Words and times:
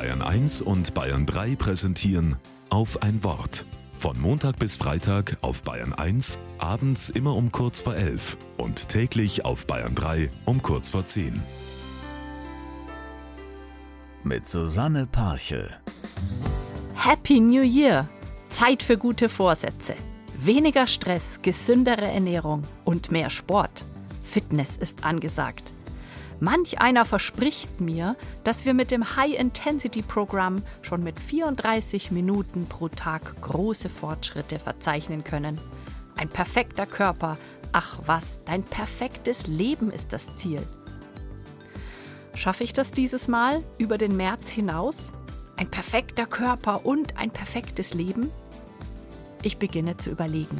Bayern 0.00 0.22
1 0.22 0.62
und 0.62 0.94
Bayern 0.94 1.26
3 1.26 1.56
präsentieren 1.56 2.36
auf 2.70 3.02
ein 3.02 3.22
Wort. 3.22 3.66
Von 3.92 4.18
Montag 4.18 4.58
bis 4.58 4.78
Freitag 4.78 5.36
auf 5.42 5.62
Bayern 5.62 5.92
1, 5.92 6.38
abends 6.56 7.10
immer 7.10 7.36
um 7.36 7.52
kurz 7.52 7.80
vor 7.80 7.94
11 7.94 8.38
und 8.56 8.88
täglich 8.88 9.44
auf 9.44 9.66
Bayern 9.66 9.94
3 9.94 10.30
um 10.46 10.62
kurz 10.62 10.88
vor 10.88 11.04
10. 11.04 11.42
Mit 14.24 14.48
Susanne 14.48 15.06
Parche. 15.06 15.68
Happy 16.94 17.38
New 17.38 17.60
Year! 17.60 18.08
Zeit 18.48 18.82
für 18.82 18.96
gute 18.96 19.28
Vorsätze. 19.28 19.92
Weniger 20.40 20.86
Stress, 20.86 21.40
gesündere 21.42 22.10
Ernährung 22.10 22.62
und 22.86 23.12
mehr 23.12 23.28
Sport. 23.28 23.84
Fitness 24.24 24.78
ist 24.78 25.04
angesagt. 25.04 25.74
Manch 26.40 26.80
einer 26.80 27.04
verspricht 27.04 27.82
mir, 27.82 28.16
dass 28.44 28.64
wir 28.64 28.72
mit 28.72 28.90
dem 28.90 29.14
High-Intensity-Programm 29.14 30.62
schon 30.80 31.02
mit 31.04 31.18
34 31.18 32.10
Minuten 32.10 32.66
pro 32.66 32.88
Tag 32.88 33.42
große 33.42 33.90
Fortschritte 33.90 34.58
verzeichnen 34.58 35.22
können. 35.22 35.58
Ein 36.16 36.30
perfekter 36.30 36.86
Körper, 36.86 37.36
ach 37.72 37.98
was, 38.06 38.40
dein 38.46 38.62
perfektes 38.62 39.48
Leben 39.48 39.90
ist 39.90 40.14
das 40.14 40.36
Ziel. 40.36 40.62
Schaffe 42.34 42.64
ich 42.64 42.72
das 42.72 42.90
dieses 42.90 43.28
Mal 43.28 43.62
über 43.76 43.98
den 43.98 44.16
März 44.16 44.48
hinaus? 44.48 45.12
Ein 45.58 45.70
perfekter 45.70 46.24
Körper 46.24 46.86
und 46.86 47.18
ein 47.18 47.30
perfektes 47.30 47.92
Leben? 47.92 48.30
Ich 49.42 49.58
beginne 49.58 49.98
zu 49.98 50.08
überlegen. 50.08 50.56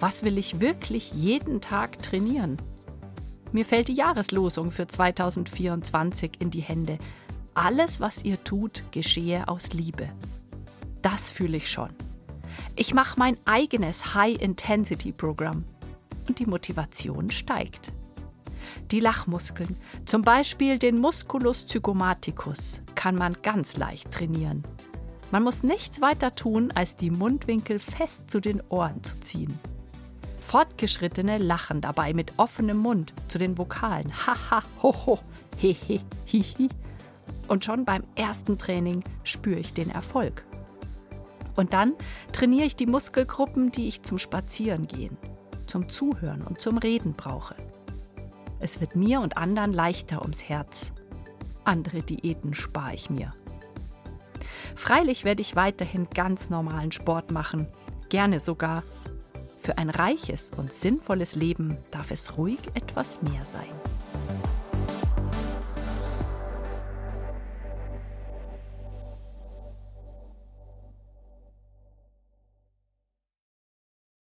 Was 0.00 0.24
will 0.24 0.38
ich 0.38 0.60
wirklich 0.60 1.12
jeden 1.12 1.60
Tag 1.60 2.02
trainieren? 2.02 2.56
Mir 3.52 3.64
fällt 3.64 3.88
die 3.88 3.94
Jahreslosung 3.94 4.70
für 4.70 4.86
2024 4.86 6.32
in 6.40 6.50
die 6.50 6.60
Hände. 6.60 6.98
Alles, 7.54 8.00
was 8.00 8.24
ihr 8.24 8.42
tut, 8.44 8.84
geschehe 8.92 9.48
aus 9.48 9.72
Liebe. 9.72 10.10
Das 11.02 11.30
fühle 11.30 11.56
ich 11.56 11.70
schon. 11.70 11.90
Ich 12.76 12.94
mache 12.94 13.18
mein 13.18 13.38
eigenes 13.46 14.14
High-Intensity-Programm 14.14 15.64
und 16.28 16.38
die 16.38 16.46
Motivation 16.46 17.30
steigt. 17.30 17.92
Die 18.90 19.00
Lachmuskeln, 19.00 19.76
zum 20.04 20.22
Beispiel 20.22 20.78
den 20.78 21.00
Musculus 21.00 21.66
zygomaticus, 21.66 22.80
kann 22.94 23.14
man 23.14 23.36
ganz 23.42 23.76
leicht 23.76 24.12
trainieren. 24.12 24.62
Man 25.30 25.42
muss 25.42 25.62
nichts 25.62 26.00
weiter 26.00 26.34
tun, 26.34 26.70
als 26.74 26.96
die 26.96 27.10
Mundwinkel 27.10 27.78
fest 27.78 28.30
zu 28.30 28.40
den 28.40 28.62
Ohren 28.68 29.02
zu 29.02 29.18
ziehen. 29.20 29.58
Fortgeschrittene 30.48 31.36
lachen 31.36 31.82
dabei 31.82 32.14
mit 32.14 32.32
offenem 32.38 32.78
Mund 32.78 33.12
zu 33.28 33.36
den 33.36 33.58
Vokalen. 33.58 34.10
Haha, 34.26 34.62
hoho, 34.82 35.18
hehe, 35.58 36.00
hihi. 36.24 36.68
Und 37.48 37.66
schon 37.66 37.84
beim 37.84 38.02
ersten 38.14 38.56
Training 38.56 39.04
spüre 39.24 39.58
ich 39.58 39.74
den 39.74 39.90
Erfolg. 39.90 40.42
Und 41.54 41.74
dann 41.74 41.92
trainiere 42.32 42.64
ich 42.64 42.76
die 42.76 42.86
Muskelgruppen, 42.86 43.72
die 43.72 43.88
ich 43.88 44.04
zum 44.04 44.16
Spazierengehen, 44.16 45.18
zum 45.66 45.86
Zuhören 45.90 46.40
und 46.40 46.62
zum 46.62 46.78
Reden 46.78 47.12
brauche. 47.12 47.54
Es 48.58 48.80
wird 48.80 48.96
mir 48.96 49.20
und 49.20 49.36
anderen 49.36 49.74
leichter 49.74 50.22
ums 50.22 50.44
Herz. 50.44 50.92
Andere 51.64 52.00
Diäten 52.00 52.54
spare 52.54 52.94
ich 52.94 53.10
mir. 53.10 53.34
Freilich 54.76 55.26
werde 55.26 55.42
ich 55.42 55.56
weiterhin 55.56 56.08
ganz 56.08 56.48
normalen 56.48 56.90
Sport 56.90 57.32
machen, 57.32 57.66
gerne 58.08 58.40
sogar 58.40 58.82
für 59.68 59.76
ein 59.76 59.90
reiches 59.90 60.50
und 60.56 60.72
sinnvolles 60.72 61.34
Leben 61.34 61.76
darf 61.90 62.10
es 62.10 62.38
ruhig 62.38 62.58
etwas 62.72 63.20
mehr 63.20 63.44
sein. 63.52 64.47